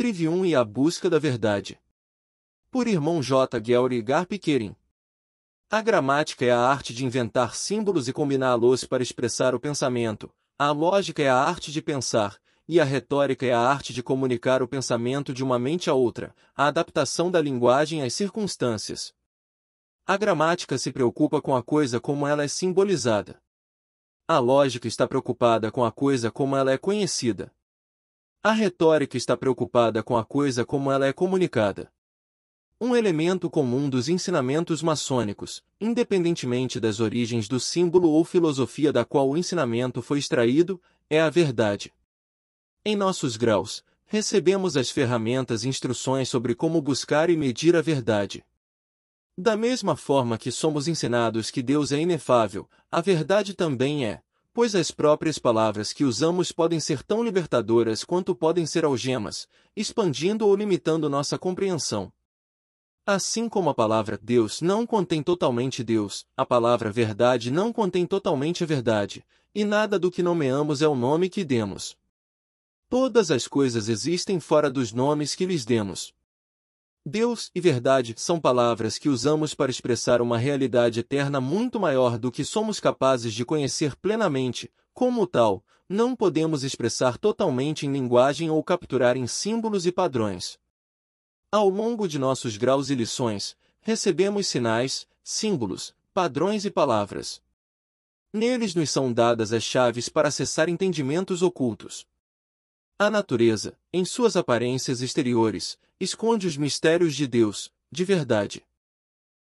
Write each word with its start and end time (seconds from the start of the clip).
Trivium 0.00 0.46
e 0.46 0.54
a 0.54 0.64
Busca 0.64 1.10
da 1.10 1.18
Verdade. 1.18 1.78
Por 2.70 2.86
irmão 2.86 3.20
J. 3.20 3.62
Gelry 3.62 4.00
Garpiquerin. 4.00 4.74
A 5.70 5.82
gramática 5.82 6.42
é 6.42 6.50
a 6.50 6.58
arte 6.58 6.94
de 6.94 7.04
inventar 7.04 7.54
símbolos 7.54 8.08
e 8.08 8.12
combiná-los 8.14 8.84
para 8.84 9.02
expressar 9.02 9.54
o 9.54 9.60
pensamento. 9.60 10.32
A 10.58 10.70
lógica 10.70 11.22
é 11.22 11.28
a 11.28 11.36
arte 11.36 11.70
de 11.70 11.82
pensar, 11.82 12.40
e 12.66 12.80
a 12.80 12.84
retórica 12.84 13.44
é 13.44 13.52
a 13.52 13.60
arte 13.60 13.92
de 13.92 14.02
comunicar 14.02 14.62
o 14.62 14.66
pensamento 14.66 15.34
de 15.34 15.44
uma 15.44 15.58
mente 15.58 15.90
a 15.90 15.92
outra, 15.92 16.34
a 16.56 16.68
adaptação 16.68 17.30
da 17.30 17.38
linguagem 17.38 18.02
às 18.02 18.14
circunstâncias. 18.14 19.12
A 20.06 20.16
gramática 20.16 20.78
se 20.78 20.90
preocupa 20.90 21.42
com 21.42 21.54
a 21.54 21.62
coisa 21.62 22.00
como 22.00 22.26
ela 22.26 22.42
é 22.42 22.48
simbolizada. 22.48 23.38
A 24.26 24.38
lógica 24.38 24.88
está 24.88 25.06
preocupada 25.06 25.70
com 25.70 25.84
a 25.84 25.92
coisa 25.92 26.30
como 26.30 26.56
ela 26.56 26.72
é 26.72 26.78
conhecida. 26.78 27.52
A 28.42 28.52
retórica 28.52 29.18
está 29.18 29.36
preocupada 29.36 30.02
com 30.02 30.16
a 30.16 30.24
coisa 30.24 30.64
como 30.64 30.90
ela 30.90 31.06
é 31.06 31.12
comunicada. 31.12 31.92
Um 32.80 32.96
elemento 32.96 33.50
comum 33.50 33.90
dos 33.90 34.08
ensinamentos 34.08 34.82
maçônicos, 34.82 35.62
independentemente 35.78 36.80
das 36.80 37.00
origens 37.00 37.46
do 37.46 37.60
símbolo 37.60 38.08
ou 38.08 38.24
filosofia 38.24 38.90
da 38.90 39.04
qual 39.04 39.28
o 39.28 39.36
ensinamento 39.36 40.00
foi 40.00 40.18
extraído, 40.18 40.80
é 41.10 41.20
a 41.20 41.28
verdade. 41.28 41.92
Em 42.82 42.96
nossos 42.96 43.36
graus, 43.36 43.84
recebemos 44.06 44.74
as 44.74 44.88
ferramentas 44.88 45.64
e 45.64 45.68
instruções 45.68 46.30
sobre 46.30 46.54
como 46.54 46.80
buscar 46.80 47.28
e 47.28 47.36
medir 47.36 47.76
a 47.76 47.82
verdade. 47.82 48.42
Da 49.36 49.54
mesma 49.54 49.96
forma 49.96 50.38
que 50.38 50.50
somos 50.50 50.88
ensinados 50.88 51.50
que 51.50 51.62
Deus 51.62 51.92
é 51.92 52.00
inefável, 52.00 52.66
a 52.90 53.02
verdade 53.02 53.52
também 53.52 54.06
é, 54.06 54.22
pois 54.52 54.74
as 54.74 54.90
próprias 54.90 55.38
palavras 55.38 55.92
que 55.92 56.04
usamos 56.04 56.52
podem 56.52 56.80
ser 56.80 57.02
tão 57.02 57.22
libertadoras 57.22 58.04
quanto 58.04 58.34
podem 58.34 58.66
ser 58.66 58.84
algemas, 58.84 59.48
expandindo 59.76 60.46
ou 60.46 60.54
limitando 60.54 61.08
nossa 61.08 61.38
compreensão. 61.38 62.12
Assim 63.06 63.48
como 63.48 63.70
a 63.70 63.74
palavra 63.74 64.18
Deus 64.22 64.60
não 64.60 64.86
contém 64.86 65.22
totalmente 65.22 65.82
Deus, 65.82 66.26
a 66.36 66.44
palavra 66.44 66.90
verdade 66.90 67.50
não 67.50 67.72
contém 67.72 68.06
totalmente 68.06 68.62
a 68.62 68.66
verdade, 68.66 69.24
e 69.54 69.64
nada 69.64 69.98
do 69.98 70.10
que 70.10 70.22
nomeamos 70.22 70.82
é 70.82 70.88
o 70.88 70.94
nome 70.94 71.28
que 71.28 71.44
demos. 71.44 71.96
Todas 72.88 73.30
as 73.30 73.46
coisas 73.46 73.88
existem 73.88 74.40
fora 74.40 74.68
dos 74.68 74.92
nomes 74.92 75.34
que 75.34 75.46
lhes 75.46 75.64
demos. 75.64 76.12
Deus 77.10 77.50
e 77.52 77.60
verdade 77.60 78.14
são 78.16 78.40
palavras 78.40 78.96
que 78.96 79.08
usamos 79.08 79.52
para 79.52 79.70
expressar 79.70 80.22
uma 80.22 80.38
realidade 80.38 81.00
eterna 81.00 81.40
muito 81.40 81.80
maior 81.80 82.16
do 82.16 82.30
que 82.30 82.44
somos 82.44 82.78
capazes 82.78 83.34
de 83.34 83.44
conhecer 83.44 83.96
plenamente, 83.96 84.72
como 84.94 85.26
tal, 85.26 85.64
não 85.88 86.14
podemos 86.14 86.62
expressar 86.62 87.18
totalmente 87.18 87.84
em 87.84 87.92
linguagem 87.92 88.48
ou 88.48 88.62
capturar 88.62 89.16
em 89.16 89.26
símbolos 89.26 89.86
e 89.86 89.92
padrões. 89.92 90.56
Ao 91.50 91.68
longo 91.68 92.06
de 92.06 92.16
nossos 92.16 92.56
graus 92.56 92.90
e 92.90 92.94
lições, 92.94 93.56
recebemos 93.80 94.46
sinais, 94.46 95.04
símbolos, 95.24 95.92
padrões 96.14 96.64
e 96.64 96.70
palavras. 96.70 97.42
Neles 98.32 98.72
nos 98.72 98.88
são 98.88 99.12
dadas 99.12 99.52
as 99.52 99.64
chaves 99.64 100.08
para 100.08 100.28
acessar 100.28 100.68
entendimentos 100.68 101.42
ocultos. 101.42 102.06
A 103.02 103.08
natureza, 103.08 103.78
em 103.90 104.04
suas 104.04 104.36
aparências 104.36 105.00
exteriores, 105.00 105.78
esconde 105.98 106.46
os 106.46 106.58
mistérios 106.58 107.16
de 107.16 107.26
Deus, 107.26 107.72
de 107.90 108.04
verdade. 108.04 108.62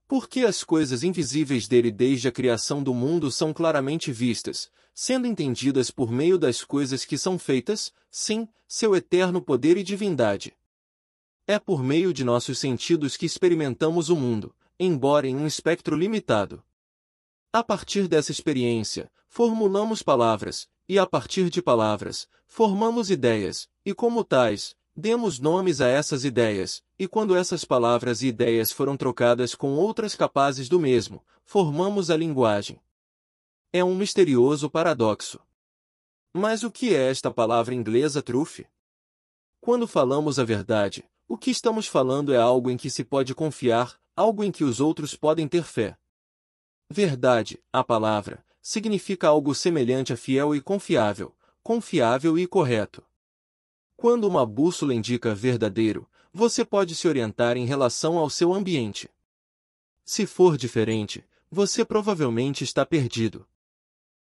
Porque 0.06 0.43
as 0.43 0.62
coisas 0.62 1.03
invisíveis 1.03 1.67
dele 1.67 1.91
desde 1.91 2.28
a 2.28 2.31
criação 2.31 2.81
do 2.81 2.95
mundo 2.95 3.28
são 3.28 3.53
claramente 3.53 4.12
vistas, 4.12 4.71
sendo 4.95 5.27
entendidas 5.27 5.91
por 5.91 6.12
meio 6.12 6.39
das 6.39 6.62
coisas 6.62 7.05
que 7.05 7.19
são 7.19 7.41
feitas, 7.41 7.93
sim, 8.09 8.47
seu 8.69 8.94
eterno 8.94 9.43
poder 9.43 9.77
e 9.77 9.82
divindade. 9.82 10.56
É 11.44 11.59
por 11.59 11.82
meio 11.82 12.15
de 12.15 12.22
nossos 12.22 12.56
sentidos 12.56 13.17
que 13.17 13.27
experimentamos 13.27 14.11
o 14.11 14.15
mundo, 14.15 14.55
embora 14.78 15.27
em 15.27 15.34
um 15.34 15.44
espectro 15.49 15.97
limitado. 15.97 16.62
A 17.53 17.65
partir 17.65 18.06
dessa 18.06 18.31
experiência, 18.31 19.11
formulamos 19.27 20.05
palavras, 20.05 20.69
e 20.91 20.99
a 20.99 21.06
partir 21.06 21.49
de 21.51 21.62
palavras, 21.62 22.28
formamos 22.49 23.12
ideias, 23.12 23.69
e 23.87 23.95
como 23.95 24.25
tais, 24.25 24.75
demos 24.97 25.39
nomes 25.39 25.81
a 25.81 25.87
essas 25.87 26.25
ideias, 26.25 26.83
e 26.99 27.06
quando 27.06 27.37
essas 27.37 27.65
palavras 27.65 28.23
e 28.23 28.27
ideias 28.27 28.73
foram 28.73 28.97
trocadas 28.97 29.55
com 29.55 29.77
outras 29.77 30.17
capazes 30.17 30.69
do 30.69 30.81
mesmo, 30.81 31.25
formamos 31.45 32.11
a 32.11 32.17
linguagem. 32.17 32.81
É 33.73 33.84
um 33.84 33.95
misterioso 33.95 34.69
paradoxo. 34.69 35.39
Mas 36.34 36.65
o 36.65 36.73
que 36.73 36.93
é 36.93 37.09
esta 37.09 37.31
palavra 37.31 37.73
inglesa 37.73 38.21
trufe? 38.21 38.67
Quando 39.61 39.87
falamos 39.87 40.41
a 40.41 40.45
verdade, 40.45 41.09
o 41.29 41.39
que 41.39 41.53
estamos 41.53 41.87
falando 41.87 42.34
é 42.34 42.37
algo 42.37 42.69
em 42.69 42.77
que 42.77 42.91
se 42.91 43.05
pode 43.05 43.33
confiar, 43.33 43.97
algo 44.17 44.43
em 44.43 44.50
que 44.50 44.65
os 44.65 44.81
outros 44.81 45.15
podem 45.15 45.47
ter 45.47 45.62
fé. 45.62 45.97
Verdade, 46.91 47.62
a 47.73 47.84
palavra, 47.84 48.45
significa 48.62 49.28
algo 49.28 49.54
semelhante 49.54 50.12
a 50.12 50.16
fiel 50.16 50.54
e 50.54 50.60
confiável, 50.60 51.34
confiável 51.62 52.38
e 52.38 52.47
correto. 52.47 53.03
Quando 53.97 54.26
uma 54.26 54.47
bússola 54.47 54.94
indica 54.94 55.34
verdadeiro, 55.34 56.09
você 56.32 56.65
pode 56.65 56.94
se 56.94 57.09
orientar 57.09 57.56
em 57.56 57.66
relação 57.66 58.16
ao 58.16 58.31
seu 58.31 58.54
ambiente. 58.54 59.10
Se 60.04 60.26
for 60.26 60.56
diferente, 60.56 61.25
você 61.50 61.84
provavelmente 61.84 62.65
está 62.65 62.87
perdido. 62.87 63.47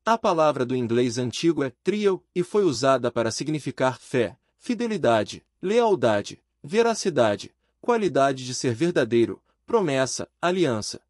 A 0.04 0.18
palavra 0.18 0.66
do 0.66 0.76
inglês 0.76 1.18
antigo 1.18 1.64
é 1.64 1.70
trial 1.84 2.24
e 2.34 2.42
foi 2.42 2.64
usada 2.64 3.12
para 3.12 3.32
significar 3.32 4.00
fé, 4.00 4.36
fidelidade, 4.58 5.46
lealdade, 5.62 6.42
veracidade, 6.64 7.54
qualidade 7.80 8.46
de 8.46 8.54
ser 8.54 8.74
verdadeiro, 8.74 9.42
promessa, 9.66 10.28
aliança. 10.42 11.02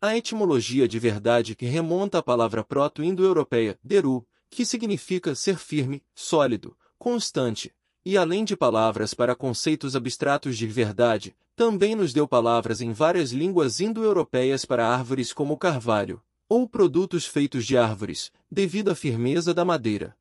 A 0.00 0.16
etimologia 0.16 0.86
de 0.86 0.96
verdade 0.96 1.56
que 1.56 1.66
remonta 1.66 2.18
à 2.18 2.22
palavra 2.22 2.62
proto-indo-europeia, 2.62 3.76
deru, 3.82 4.24
que 4.48 4.64
significa 4.64 5.34
ser 5.34 5.58
firme, 5.58 6.04
sólido, 6.14 6.76
constante, 6.96 7.74
e 8.04 8.16
além 8.16 8.44
de 8.44 8.56
palavras 8.56 9.12
para 9.12 9.34
conceitos 9.34 9.96
abstratos 9.96 10.56
de 10.56 10.68
verdade, 10.68 11.36
também 11.56 11.96
nos 11.96 12.12
deu 12.12 12.28
palavras 12.28 12.80
em 12.80 12.92
várias 12.92 13.32
línguas 13.32 13.80
indo-europeias 13.80 14.64
para 14.64 14.86
árvores 14.86 15.32
como 15.32 15.58
carvalho, 15.58 16.22
ou 16.48 16.68
produtos 16.68 17.26
feitos 17.26 17.66
de 17.66 17.76
árvores, 17.76 18.30
devido 18.48 18.92
à 18.92 18.94
firmeza 18.94 19.52
da 19.52 19.64
madeira. 19.64 20.16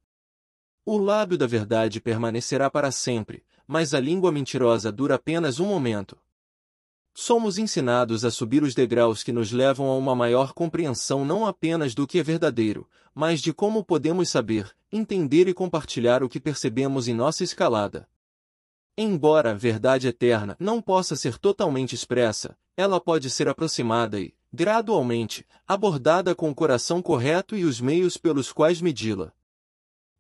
O 0.83 0.97
lábio 0.97 1.37
da 1.37 1.45
verdade 1.45 2.01
permanecerá 2.01 2.67
para 2.67 2.91
sempre, 2.91 3.45
mas 3.67 3.93
a 3.93 3.99
língua 3.99 4.31
mentirosa 4.31 4.91
dura 4.91 5.15
apenas 5.15 5.59
um 5.59 5.67
momento. 5.67 6.17
Somos 7.19 7.57
ensinados 7.57 8.23
a 8.23 8.29
subir 8.29 8.61
os 8.61 8.75
degraus 8.75 9.23
que 9.23 9.31
nos 9.31 9.51
levam 9.51 9.87
a 9.87 9.97
uma 9.97 10.15
maior 10.15 10.53
compreensão 10.53 11.25
não 11.25 11.47
apenas 11.47 11.95
do 11.95 12.05
que 12.05 12.19
é 12.19 12.23
verdadeiro, 12.23 12.87
mas 13.11 13.41
de 13.41 13.51
como 13.51 13.83
podemos 13.83 14.29
saber, 14.29 14.71
entender 14.91 15.47
e 15.47 15.53
compartilhar 15.53 16.21
o 16.21 16.29
que 16.29 16.39
percebemos 16.39 17.07
em 17.07 17.15
nossa 17.15 17.43
escalada. 17.43 18.07
Embora 18.95 19.49
a 19.49 19.55
verdade 19.55 20.07
eterna 20.07 20.55
não 20.59 20.79
possa 20.79 21.15
ser 21.15 21.39
totalmente 21.39 21.95
expressa, 21.95 22.55
ela 22.77 23.01
pode 23.01 23.31
ser 23.31 23.49
aproximada 23.49 24.19
e, 24.19 24.35
gradualmente, 24.53 25.43
abordada 25.67 26.35
com 26.35 26.51
o 26.51 26.55
coração 26.55 27.01
correto 27.01 27.55
e 27.55 27.65
os 27.65 27.81
meios 27.81 28.15
pelos 28.15 28.51
quais 28.51 28.79
medi-la. 28.79 29.33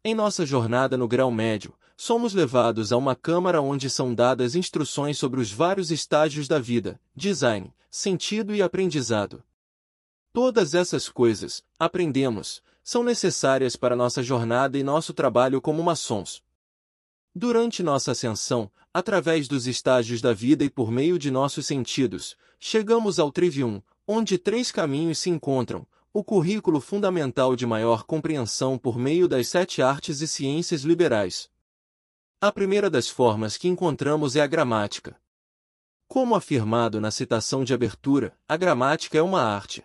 Em 0.03 0.15
nossa 0.15 0.47
jornada 0.47 0.97
no 0.97 1.07
grau 1.07 1.29
médio, 1.29 1.75
somos 1.99 2.31
levados 2.35 2.91
a 2.91 2.97
uma 2.97 3.15
câmara 3.15 3.59
onde 3.59 3.89
são 3.89 4.13
dadas 4.13 4.53
instruções 4.53 5.17
sobre 5.17 5.41
os 5.41 5.51
vários 5.51 5.89
estágios 5.89 6.47
da 6.47 6.59
vida, 6.59 7.01
design, 7.15 7.73
sentido 7.89 8.53
e 8.53 8.61
aprendizado. 8.61 9.43
Todas 10.31 10.75
essas 10.75 11.09
coisas, 11.09 11.63
aprendemos, 11.79 12.61
são 12.83 13.03
necessárias 13.03 13.75
para 13.75 13.95
nossa 13.95 14.21
jornada 14.21 14.77
e 14.77 14.83
nosso 14.83 15.11
trabalho 15.11 15.59
como 15.59 15.81
maçons. 15.81 16.43
Durante 17.33 17.81
nossa 17.81 18.11
ascensão, 18.11 18.71
através 18.93 19.47
dos 19.47 19.65
estágios 19.65 20.21
da 20.21 20.33
vida 20.33 20.63
e 20.63 20.69
por 20.69 20.91
meio 20.91 21.17
de 21.17 21.31
nossos 21.31 21.65
sentidos, 21.65 22.37
chegamos 22.59 23.17
ao 23.17 23.31
trivium, 23.31 23.81
onde 24.07 24.37
três 24.37 24.71
caminhos 24.71 25.17
se 25.17 25.31
encontram, 25.31 25.85
o 26.13 26.23
currículo 26.23 26.79
fundamental 26.79 27.55
de 27.55 27.65
maior 27.65 28.03
compreensão 28.03 28.77
por 28.77 28.97
meio 28.97 29.27
das 29.27 29.47
sete 29.47 29.81
artes 29.81 30.21
e 30.21 30.27
ciências 30.27 30.83
liberais. 30.83 31.49
A 32.39 32.51
primeira 32.51 32.87
das 32.87 33.09
formas 33.09 33.57
que 33.57 33.67
encontramos 33.67 34.35
é 34.35 34.41
a 34.41 34.45
gramática. 34.45 35.19
Como 36.07 36.35
afirmado 36.35 37.01
na 37.01 37.09
citação 37.09 37.63
de 37.63 37.73
abertura, 37.73 38.37
a 38.47 38.55
gramática 38.55 39.17
é 39.17 39.21
uma 39.23 39.41
arte. 39.41 39.83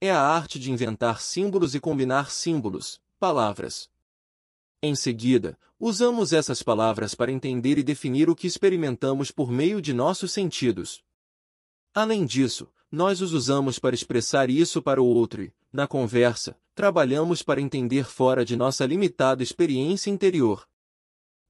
É 0.00 0.10
a 0.10 0.22
arte 0.22 0.58
de 0.58 0.72
inventar 0.72 1.20
símbolos 1.20 1.74
e 1.74 1.80
combinar 1.80 2.30
símbolos, 2.30 2.98
palavras. 3.18 3.90
Em 4.82 4.94
seguida, 4.94 5.58
usamos 5.78 6.32
essas 6.32 6.62
palavras 6.62 7.14
para 7.14 7.30
entender 7.30 7.76
e 7.76 7.82
definir 7.82 8.30
o 8.30 8.34
que 8.34 8.46
experimentamos 8.46 9.30
por 9.30 9.50
meio 9.50 9.82
de 9.82 9.92
nossos 9.92 10.32
sentidos. 10.32 11.04
Além 11.92 12.24
disso, 12.24 12.72
nós 12.90 13.20
os 13.20 13.34
usamos 13.34 13.78
para 13.78 13.94
expressar 13.94 14.48
isso 14.48 14.80
para 14.80 15.02
o 15.02 15.04
outro 15.04 15.42
e, 15.42 15.52
na 15.70 15.86
conversa, 15.86 16.56
trabalhamos 16.74 17.42
para 17.42 17.60
entender 17.60 18.04
fora 18.06 18.46
de 18.46 18.56
nossa 18.56 18.86
limitada 18.86 19.42
experiência 19.42 20.08
interior. 20.08 20.69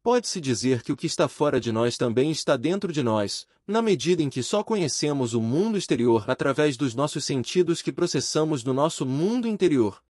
Pode-se 0.02 0.41
dizer 0.41 0.82
que 0.82 0.93
o 0.93 0.97
que 0.97 1.06
está 1.06 1.29
fora 1.29 1.61
de 1.61 1.70
nós 1.70 1.99
também 1.99 2.31
está 2.31 2.56
dentro 2.56 2.91
de 2.91 3.02
nós, 3.02 3.47
na 3.67 3.82
medida 3.82 4.23
em 4.23 4.31
que 4.31 4.43
só 4.43 4.64
conhecemos 4.64 5.35
o 5.35 5.43
mundo 5.43 5.76
exterior 5.76 6.25
através 6.29 6.76
dos 6.76 6.94
nossos 6.94 7.25
sentidos 7.25 7.82
que 7.82 7.93
processamos 7.93 8.64
no 8.64 8.73
nosso 8.73 9.05
mundo 9.05 9.47
interior. 9.47 10.02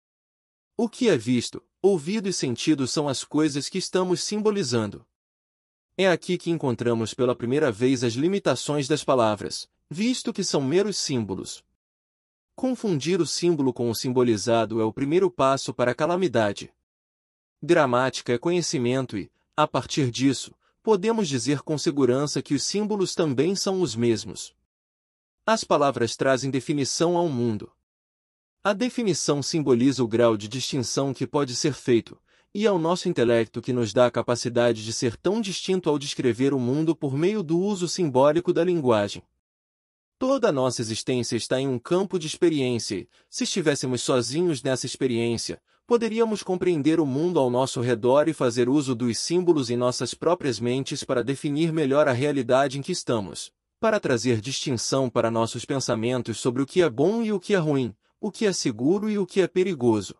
O 0.76 0.88
que 0.88 1.08
é 1.08 1.16
visto, 1.16 1.62
ouvido 1.82 2.28
e 2.28 2.32
sentido 2.32 2.86
são 2.86 3.08
as 3.08 3.24
coisas 3.24 3.68
que 3.68 3.78
estamos 3.78 4.22
simbolizando. 4.22 5.04
É 5.96 6.08
aqui 6.08 6.38
que 6.38 6.50
encontramos 6.50 7.12
pela 7.12 7.34
primeira 7.34 7.72
vez 7.72 8.04
as 8.04 8.14
limitações 8.14 8.86
das 8.86 9.02
palavras, 9.02 9.68
visto 9.90 10.32
que 10.32 10.44
são 10.44 10.62
meros 10.62 10.96
símbolos. 10.96 11.64
Confundir 12.54 13.20
o 13.20 13.26
símbolo 13.26 13.72
com 13.72 13.90
o 13.90 13.94
simbolizado 13.94 14.80
é 14.80 14.84
o 14.84 14.92
primeiro 14.92 15.30
passo 15.30 15.74
para 15.74 15.90
a 15.90 15.94
calamidade. 15.94 16.72
Gramática 17.62 18.32
é 18.32 18.38
conhecimento 18.38 19.18
e, 19.18 19.30
a 19.62 19.68
partir 19.68 20.10
disso, 20.10 20.54
podemos 20.82 21.28
dizer 21.28 21.60
com 21.60 21.76
segurança 21.76 22.40
que 22.40 22.54
os 22.54 22.62
símbolos 22.62 23.14
também 23.14 23.54
são 23.54 23.82
os 23.82 23.94
mesmos. 23.94 24.54
As 25.44 25.64
palavras 25.64 26.16
trazem 26.16 26.50
definição 26.50 27.16
ao 27.16 27.28
mundo. 27.28 27.70
A 28.62 28.72
definição 28.72 29.42
simboliza 29.42 30.02
o 30.02 30.08
grau 30.08 30.36
de 30.36 30.48
distinção 30.48 31.12
que 31.12 31.26
pode 31.26 31.54
ser 31.54 31.74
feito, 31.74 32.18
e 32.54 32.66
é 32.66 32.72
o 32.72 32.78
nosso 32.78 33.08
intelecto 33.08 33.60
que 33.62 33.72
nos 33.72 33.92
dá 33.92 34.06
a 34.06 34.10
capacidade 34.10 34.84
de 34.84 34.92
ser 34.92 35.16
tão 35.16 35.40
distinto 35.40 35.88
ao 35.88 35.98
descrever 35.98 36.52
o 36.52 36.58
mundo 36.58 36.96
por 36.96 37.16
meio 37.16 37.42
do 37.42 37.58
uso 37.58 37.88
simbólico 37.88 38.52
da 38.52 38.64
linguagem. 38.64 39.22
Toda 40.18 40.48
a 40.48 40.52
nossa 40.52 40.82
existência 40.82 41.36
está 41.36 41.60
em 41.60 41.66
um 41.68 41.78
campo 41.78 42.18
de 42.18 42.26
experiência 42.26 43.08
se 43.28 43.44
estivéssemos 43.44 44.02
sozinhos 44.02 44.62
nessa 44.62 44.84
experiência, 44.84 45.62
poderíamos 45.90 46.44
compreender 46.44 47.00
o 47.00 47.04
mundo 47.04 47.40
ao 47.40 47.50
nosso 47.50 47.80
redor 47.80 48.28
e 48.28 48.32
fazer 48.32 48.68
uso 48.68 48.94
dos 48.94 49.18
símbolos 49.18 49.70
em 49.70 49.76
nossas 49.76 50.14
próprias 50.14 50.60
mentes 50.60 51.02
para 51.02 51.24
definir 51.24 51.72
melhor 51.72 52.06
a 52.06 52.12
realidade 52.12 52.78
em 52.78 52.80
que 52.80 52.92
estamos, 52.92 53.50
para 53.80 53.98
trazer 53.98 54.40
distinção 54.40 55.10
para 55.10 55.32
nossos 55.32 55.64
pensamentos 55.64 56.38
sobre 56.38 56.62
o 56.62 56.66
que 56.66 56.80
é 56.80 56.88
bom 56.88 57.24
e 57.24 57.32
o 57.32 57.40
que 57.40 57.54
é 57.54 57.58
ruim, 57.58 57.92
o 58.20 58.30
que 58.30 58.46
é 58.46 58.52
seguro 58.52 59.10
e 59.10 59.18
o 59.18 59.26
que 59.26 59.40
é 59.40 59.48
perigoso. 59.48 60.14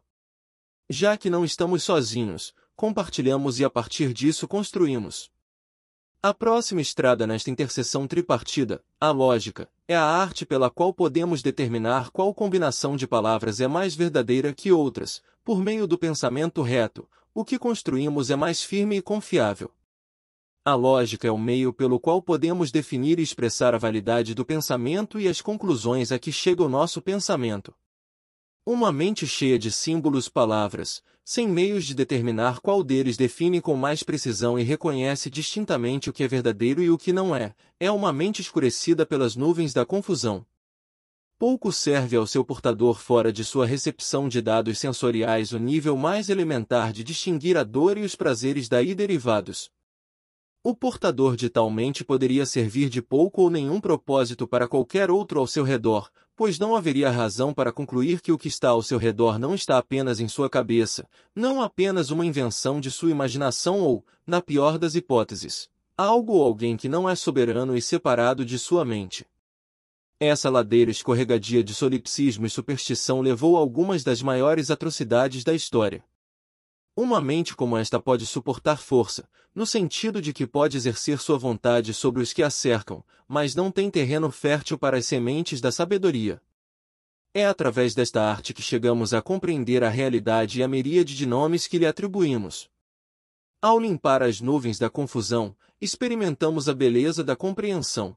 Já 0.88 1.16
que 1.16 1.30
não 1.30 1.44
estamos 1.44 1.84
sozinhos, 1.84 2.52
compartilhamos 2.74 3.60
e 3.60 3.64
a 3.64 3.70
partir 3.70 4.12
disso 4.12 4.48
construímos. 4.48 5.30
A 6.22 6.34
próxima 6.34 6.82
estrada 6.82 7.26
nesta 7.26 7.50
interseção 7.50 8.06
tripartida, 8.06 8.84
a 9.00 9.10
lógica, 9.10 9.70
é 9.88 9.96
a 9.96 10.04
arte 10.04 10.44
pela 10.44 10.68
qual 10.68 10.92
podemos 10.92 11.40
determinar 11.40 12.10
qual 12.10 12.34
combinação 12.34 12.94
de 12.94 13.06
palavras 13.06 13.58
é 13.58 13.66
mais 13.66 13.94
verdadeira 13.94 14.52
que 14.52 14.70
outras, 14.70 15.22
por 15.42 15.62
meio 15.62 15.86
do 15.86 15.96
pensamento 15.96 16.60
reto, 16.60 17.08
o 17.32 17.42
que 17.42 17.58
construímos 17.58 18.28
é 18.28 18.36
mais 18.36 18.62
firme 18.62 18.98
e 18.98 19.02
confiável. 19.02 19.72
A 20.62 20.74
lógica 20.74 21.26
é 21.26 21.30
o 21.30 21.38
meio 21.38 21.72
pelo 21.72 21.98
qual 21.98 22.20
podemos 22.20 22.70
definir 22.70 23.18
e 23.18 23.22
expressar 23.22 23.74
a 23.74 23.78
validade 23.78 24.34
do 24.34 24.44
pensamento 24.44 25.18
e 25.18 25.26
as 25.26 25.40
conclusões 25.40 26.12
a 26.12 26.18
que 26.18 26.30
chega 26.30 26.62
o 26.62 26.68
nosso 26.68 27.00
pensamento. 27.00 27.72
Uma 28.66 28.92
mente 28.92 29.26
cheia 29.26 29.58
de 29.58 29.72
símbolos 29.72 30.28
palavras, 30.28 31.02
sem 31.24 31.48
meios 31.48 31.86
de 31.86 31.94
determinar 31.94 32.60
qual 32.60 32.84
deles 32.84 33.16
define 33.16 33.58
com 33.58 33.74
mais 33.74 34.02
precisão 34.02 34.58
e 34.58 34.62
reconhece 34.62 35.30
distintamente 35.30 36.10
o 36.10 36.12
que 36.12 36.22
é 36.22 36.28
verdadeiro 36.28 36.82
e 36.82 36.90
o 36.90 36.98
que 36.98 37.10
não 37.10 37.34
é, 37.34 37.54
é 37.78 37.90
uma 37.90 38.12
mente 38.12 38.42
escurecida 38.42 39.06
pelas 39.06 39.34
nuvens 39.34 39.72
da 39.72 39.86
confusão. 39.86 40.44
Pouco 41.38 41.72
serve 41.72 42.16
ao 42.16 42.26
seu 42.26 42.44
portador 42.44 42.98
fora 42.98 43.32
de 43.32 43.44
sua 43.44 43.64
recepção 43.64 44.28
de 44.28 44.42
dados 44.42 44.78
sensoriais 44.78 45.52
o 45.52 45.58
nível 45.58 45.96
mais 45.96 46.28
elementar 46.28 46.92
de 46.92 47.02
distinguir 47.02 47.56
a 47.56 47.64
dor 47.64 47.96
e 47.96 48.02
os 48.02 48.14
prazeres 48.14 48.68
daí 48.68 48.94
derivados. 48.94 49.70
O 50.62 50.74
portador 50.74 51.36
de 51.36 51.48
tal 51.48 51.70
mente 51.70 52.04
poderia 52.04 52.44
servir 52.44 52.90
de 52.90 53.00
pouco 53.00 53.40
ou 53.40 53.48
nenhum 53.48 53.80
propósito 53.80 54.46
para 54.46 54.68
qualquer 54.68 55.10
outro 55.10 55.40
ao 55.40 55.46
seu 55.46 55.64
redor, 55.64 56.10
pois 56.40 56.58
não 56.58 56.74
haveria 56.74 57.10
razão 57.10 57.52
para 57.52 57.70
concluir 57.70 58.22
que 58.22 58.32
o 58.32 58.38
que 58.38 58.48
está 58.48 58.70
ao 58.70 58.82
seu 58.82 58.96
redor 58.96 59.38
não 59.38 59.54
está 59.54 59.76
apenas 59.76 60.20
em 60.20 60.26
sua 60.26 60.48
cabeça, 60.48 61.06
não 61.36 61.60
apenas 61.60 62.10
uma 62.10 62.24
invenção 62.24 62.80
de 62.80 62.90
sua 62.90 63.10
imaginação 63.10 63.80
ou, 63.80 64.02
na 64.26 64.40
pior 64.40 64.78
das 64.78 64.94
hipóteses, 64.94 65.68
algo 65.98 66.32
ou 66.32 66.42
alguém 66.42 66.78
que 66.78 66.88
não 66.88 67.06
é 67.06 67.14
soberano 67.14 67.76
e 67.76 67.82
separado 67.82 68.42
de 68.42 68.58
sua 68.58 68.86
mente. 68.86 69.26
Essa 70.18 70.48
ladeira 70.48 70.90
escorregadia 70.90 71.62
de 71.62 71.74
solipsismo 71.74 72.46
e 72.46 72.48
superstição 72.48 73.20
levou 73.20 73.58
a 73.58 73.60
algumas 73.60 74.02
das 74.02 74.22
maiores 74.22 74.70
atrocidades 74.70 75.44
da 75.44 75.52
história. 75.52 76.02
Uma 77.02 77.18
mente 77.18 77.56
como 77.56 77.78
esta 77.78 77.98
pode 77.98 78.26
suportar 78.26 78.76
força, 78.76 79.26
no 79.54 79.64
sentido 79.64 80.20
de 80.20 80.34
que 80.34 80.46
pode 80.46 80.76
exercer 80.76 81.18
sua 81.18 81.38
vontade 81.38 81.94
sobre 81.94 82.22
os 82.22 82.34
que 82.34 82.42
a 82.42 82.50
cercam, 82.50 83.02
mas 83.26 83.54
não 83.54 83.70
tem 83.70 83.90
terreno 83.90 84.30
fértil 84.30 84.76
para 84.76 84.98
as 84.98 85.06
sementes 85.06 85.62
da 85.62 85.72
sabedoria. 85.72 86.42
É 87.32 87.46
através 87.46 87.94
desta 87.94 88.22
arte 88.22 88.52
que 88.52 88.60
chegamos 88.60 89.14
a 89.14 89.22
compreender 89.22 89.82
a 89.82 89.88
realidade 89.88 90.60
e 90.60 90.62
a 90.62 90.68
miríade 90.68 91.16
de 91.16 91.24
nomes 91.24 91.66
que 91.66 91.78
lhe 91.78 91.86
atribuímos. 91.86 92.68
Ao 93.62 93.80
limpar 93.80 94.22
as 94.22 94.42
nuvens 94.42 94.78
da 94.78 94.90
confusão, 94.90 95.56
experimentamos 95.80 96.68
a 96.68 96.74
beleza 96.74 97.24
da 97.24 97.34
compreensão. 97.34 98.14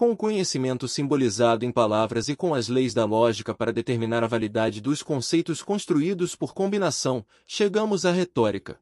Com 0.00 0.12
o 0.12 0.16
conhecimento 0.16 0.88
simbolizado 0.88 1.62
em 1.62 1.70
palavras 1.70 2.30
e 2.30 2.34
com 2.34 2.54
as 2.54 2.68
leis 2.68 2.94
da 2.94 3.04
lógica 3.04 3.54
para 3.54 3.70
determinar 3.70 4.24
a 4.24 4.26
validade 4.26 4.80
dos 4.80 5.02
conceitos 5.02 5.62
construídos 5.62 6.34
por 6.34 6.54
combinação, 6.54 7.22
chegamos 7.46 8.06
à 8.06 8.10
retórica. 8.10 8.80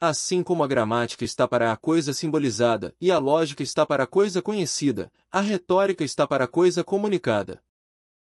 Assim 0.00 0.40
como 0.44 0.62
a 0.62 0.68
gramática 0.68 1.24
está 1.24 1.48
para 1.48 1.72
a 1.72 1.76
coisa 1.76 2.12
simbolizada 2.12 2.94
e 3.00 3.10
a 3.10 3.18
lógica 3.18 3.64
está 3.64 3.84
para 3.84 4.04
a 4.04 4.06
coisa 4.06 4.40
conhecida, 4.40 5.10
a 5.32 5.40
retórica 5.40 6.04
está 6.04 6.28
para 6.28 6.44
a 6.44 6.46
coisa 6.46 6.84
comunicada. 6.84 7.60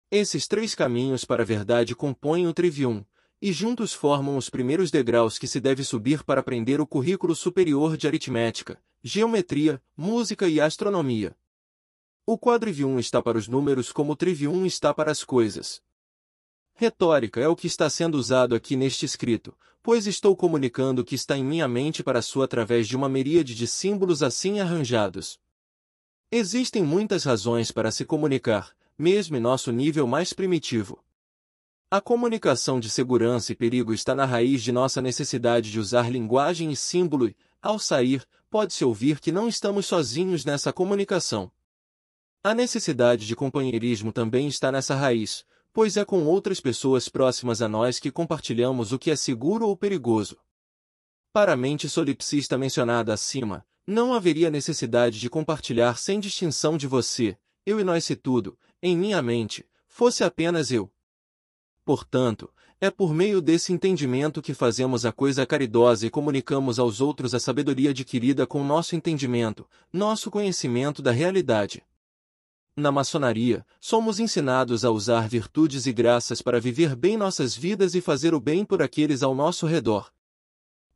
Esses 0.10 0.48
três 0.48 0.74
caminhos 0.74 1.26
para 1.26 1.44
a 1.44 1.46
verdade 1.46 1.94
compõem 1.94 2.48
o 2.48 2.54
trivium, 2.54 3.04
e 3.42 3.52
juntos 3.52 3.92
formam 3.92 4.38
os 4.38 4.50
primeiros 4.50 4.92
degraus 4.92 5.38
que 5.38 5.46
se 5.46 5.60
deve 5.60 5.84
subir 5.84 6.24
para 6.24 6.40
aprender 6.40 6.80
o 6.80 6.88
currículo 6.88 7.36
superior 7.36 7.98
de 7.98 8.08
aritmética, 8.08 8.82
geometria, 9.04 9.84
música 9.98 10.48
e 10.48 10.62
astronomia. 10.62 11.36
O 12.26 12.38
quadrivium 12.38 13.00
está 13.00 13.22
para 13.22 13.38
os 13.38 13.48
números 13.48 13.92
como 13.92 14.14
o 14.14 14.16
trivium 14.16 14.66
está 14.66 14.94
para 14.94 15.12
as 15.12 15.24
coisas. 15.24 15.82
Retórica 16.76 17.42
é 17.42 17.48
o 17.48 17.56
que 17.56 17.66
está 17.66 17.90
sendo 17.90 18.16
usado 18.16 18.54
aqui 18.54 18.76
neste 18.76 19.06
escrito, 19.06 19.58
pois 19.82 20.06
estou 20.06 20.36
comunicando 20.36 21.02
o 21.02 21.06
que 21.06 21.16
está 21.16 21.36
em 21.36 21.44
minha 21.44 21.68
mente 21.68 22.04
para 22.04 22.22
sua 22.22 22.46
através 22.46 22.88
de 22.88 22.96
uma 22.96 23.10
miríade 23.10 23.56
de 23.56 23.66
símbolos 23.66 24.22
assim 24.22 24.60
arranjados. 24.60 25.40
Existem 26.32 26.84
muitas 26.84 27.24
razões 27.24 27.72
para 27.72 27.92
se 27.92 28.06
comunicar, 28.06 28.72
mesmo 28.98 29.36
em 29.36 29.40
nosso 29.40 29.72
nível 29.72 30.06
mais 30.06 30.32
primitivo. 30.32 31.04
A 31.90 32.00
comunicação 32.00 32.80
de 32.80 32.90
segurança 32.90 33.52
e 33.52 33.56
perigo 33.56 33.94
está 33.94 34.14
na 34.14 34.26
raiz 34.26 34.64
de 34.64 34.72
nossa 34.72 35.02
necessidade 35.02 35.72
de 35.72 35.80
usar 35.80 36.10
linguagem 36.10 36.72
e 36.72 36.76
símbolo 36.76 37.28
e, 37.28 37.36
ao 37.62 37.80
sair, 37.80 38.26
pode-se 38.50 38.86
ouvir 38.86 39.20
que 39.20 39.32
não 39.32 39.48
estamos 39.48 39.88
sozinhos 39.88 40.46
nessa 40.46 40.72
comunicação. 40.72 41.52
A 42.44 42.56
necessidade 42.56 43.28
de 43.28 43.36
companheirismo 43.36 44.12
também 44.12 44.48
está 44.48 44.72
nessa 44.72 44.96
raiz, 44.96 45.46
pois 45.72 45.96
é 45.96 46.04
com 46.04 46.26
outras 46.26 46.60
pessoas 46.60 47.08
próximas 47.08 47.62
a 47.62 47.68
nós 47.68 48.00
que 48.00 48.10
compartilhamos 48.10 48.92
o 48.92 48.98
que 48.98 49.12
é 49.12 49.16
seguro 49.16 49.68
ou 49.68 49.78
perigoso. 49.78 50.40
Para 51.32 51.54
a 51.54 51.56
mente 51.56 51.88
solipsista 51.88 52.58
mencionada 52.58 53.14
acima, 53.14 53.64
não 53.86 54.12
haveria 54.12 54.50
necessidade 54.50 55.20
de 55.20 55.30
compartilhar 55.30 56.00
sem 56.00 56.20
distinção 56.20 56.78
de 56.78 56.88
você, 56.88 57.38
eu 57.64 57.80
e 57.80 57.84
nós 57.84 58.06
se 58.06 58.16
tudo, 58.16 58.58
em 58.82 58.98
minha 58.98 59.22
mente, 59.22 59.64
fosse 59.86 60.24
apenas 60.24 60.72
eu. 60.72 60.92
Portanto, 61.86 62.52
é 62.80 62.90
por 62.90 63.14
meio 63.14 63.40
desse 63.40 63.72
entendimento 63.72 64.42
que 64.42 64.56
fazemos 64.56 65.06
a 65.06 65.12
coisa 65.12 65.46
caridosa 65.46 66.08
e 66.08 66.10
comunicamos 66.10 66.80
aos 66.80 67.02
outros 67.02 67.36
a 67.36 67.40
sabedoria 67.40 67.92
adquirida 67.92 68.48
com 68.48 68.64
nosso 68.64 68.96
entendimento, 68.96 69.70
nosso 69.94 70.32
conhecimento 70.32 71.04
da 71.04 71.12
realidade. 71.12 71.84
Na 72.76 72.92
maçonaria, 72.92 73.66
somos 73.82 74.20
ensinados 74.20 74.86
a 74.86 74.92
usar 74.92 75.28
virtudes 75.28 75.86
e 75.86 75.92
graças 75.92 76.42
para 76.42 76.60
viver 76.60 76.96
bem 76.96 77.18
nossas 77.18 77.56
vidas 77.56 77.96
e 77.96 78.02
fazer 78.02 78.34
o 78.34 78.40
bem 78.40 78.64
por 78.64 78.82
aqueles 78.82 79.22
ao 79.22 79.36
nosso 79.36 79.66
redor. 79.66 80.12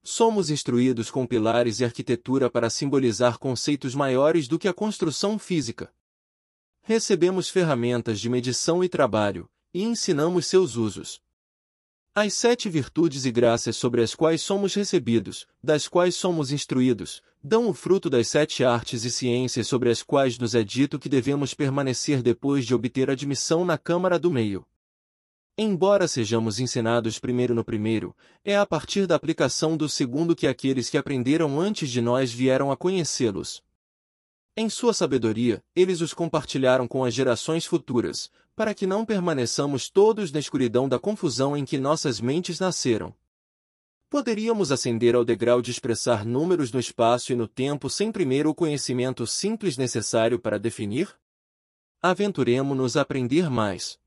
Somos 0.02 0.50
instruídos 0.50 1.12
com 1.12 1.26
pilares 1.26 1.80
e 1.80 1.86
arquitetura 1.86 2.50
para 2.50 2.70
simbolizar 2.70 3.38
conceitos 3.38 3.94
maiores 3.94 4.48
do 4.48 4.58
que 4.58 4.68
a 4.68 4.74
construção 4.74 5.38
física. 5.38 5.92
Recebemos 6.82 7.50
ferramentas 7.50 8.20
de 8.22 8.30
medição 8.30 8.84
e 8.84 8.88
trabalho, 8.88 9.50
e 9.74 9.84
ensinamos 9.84 10.46
seus 10.46 10.76
usos. 10.76 11.25
As 12.18 12.34
sete 12.34 12.70
virtudes 12.70 13.26
e 13.26 13.32
graças 13.32 13.76
sobre 13.76 14.02
as 14.02 14.16
quais 14.16 14.42
somos 14.42 14.74
recebidos, 14.74 15.46
das 15.62 15.86
quais 15.86 16.16
somos 16.16 16.50
instruídos, 16.50 17.22
dão 17.44 17.68
o 17.68 17.74
fruto 17.74 18.10
das 18.10 18.30
sete 18.30 18.64
artes 18.64 19.04
e 19.04 19.12
ciências 19.12 19.68
sobre 19.68 19.90
as 19.90 20.02
quais 20.02 20.40
nos 20.40 20.56
é 20.56 20.64
dito 20.64 20.98
que 20.98 21.10
devemos 21.10 21.54
permanecer 21.54 22.24
depois 22.24 22.66
de 22.66 22.74
obter 22.74 23.10
admissão 23.10 23.66
na 23.66 23.78
Câmara 23.78 24.18
do 24.18 24.32
Meio. 24.32 24.66
Embora 25.58 26.08
sejamos 26.08 26.58
ensinados 26.58 27.20
primeiro 27.20 27.54
no 27.54 27.66
primeiro, 27.66 28.16
é 28.46 28.56
a 28.56 28.66
partir 28.66 29.06
da 29.06 29.16
aplicação 29.16 29.76
do 29.76 29.90
segundo 29.90 30.38
que 30.38 30.48
aqueles 30.48 30.90
que 30.90 30.98
aprenderam 30.98 31.60
antes 31.60 31.90
de 31.90 32.00
nós 32.00 32.32
vieram 32.32 32.72
a 32.72 32.78
conhecê-los. 32.78 33.62
Em 34.56 34.70
sua 34.70 34.94
sabedoria, 34.94 35.62
eles 35.76 36.00
os 36.00 36.14
compartilharam 36.14 36.88
com 36.88 37.04
as 37.04 37.14
gerações 37.14 37.66
futuras, 37.66 38.32
para 38.56 38.74
que 38.74 38.88
não 38.88 39.06
permaneçamos 39.06 39.90
todos 39.90 40.32
na 40.32 40.40
escuridão 40.40 40.88
da 40.88 40.98
confusão 40.98 41.58
em 41.58 41.66
que 41.66 41.78
nossas 41.78 42.22
mentes 42.22 42.60
nasceram. 42.60 43.14
Poderíamos 44.10 44.72
ascender 44.72 45.16
ao 45.16 45.26
degrau 45.26 45.62
de 45.62 45.72
expressar 45.72 46.24
números 46.24 46.72
no 46.72 46.80
espaço 46.80 47.34
e 47.34 47.36
no 47.36 47.48
tempo 47.48 47.90
sem 47.90 48.12
primeiro 48.12 48.50
o 48.50 48.56
conhecimento 48.56 49.28
simples 49.28 49.78
necessário 49.78 50.40
para 50.40 50.58
definir? 50.58 51.14
Aventuremo-nos 52.02 52.96
a 52.96 53.02
aprender 53.02 53.50
mais. 53.50 54.00